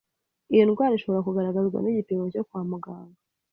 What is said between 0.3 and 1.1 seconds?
Iyo ndwara